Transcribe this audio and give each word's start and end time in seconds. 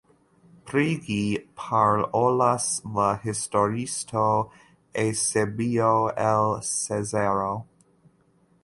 Pri 0.69 0.85
ĝi 1.07 1.17
parolas 1.63 2.65
la 2.95 3.11
historiisto 3.27 4.25
Eŭsebio 5.05 5.95
el 6.31 6.53
Cezareo. 6.75 7.57